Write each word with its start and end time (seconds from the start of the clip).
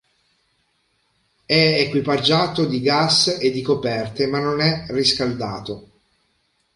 È 1.45 1.53
equipaggiato 1.53 2.65
di 2.65 2.81
gas 2.81 3.37
e 3.39 3.51
di 3.51 3.61
coperte 3.61 4.25
ma 4.25 4.39
non 4.39 4.59
è 4.59 4.85
riscaldato. 4.89 5.89